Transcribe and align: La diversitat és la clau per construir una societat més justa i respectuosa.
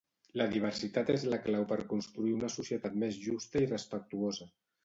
La 0.39 0.45
diversitat 0.53 1.11
és 1.15 1.25
la 1.33 1.39
clau 1.43 1.67
per 1.73 1.77
construir 1.93 2.33
una 2.39 2.51
societat 2.57 2.99
més 3.05 3.23
justa 3.29 3.65
i 3.67 3.73
respectuosa. 3.77 4.53